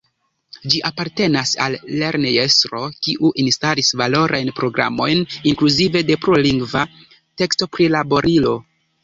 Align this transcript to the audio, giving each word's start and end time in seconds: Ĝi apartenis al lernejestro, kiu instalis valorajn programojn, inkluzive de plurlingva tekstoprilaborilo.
Ĝi 0.73 0.77
apartenis 0.87 1.51
al 1.65 1.75
lernejestro, 2.03 2.81
kiu 3.07 3.31
instalis 3.43 3.93
valorajn 4.01 4.49
programojn, 4.61 5.23
inkluzive 5.53 6.03
de 6.09 6.19
plurlingva 6.25 6.83
tekstoprilaborilo. 7.45 8.57